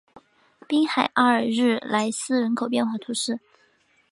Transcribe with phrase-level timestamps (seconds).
[0.67, 3.39] 滨海阿尔日莱斯人口变化图示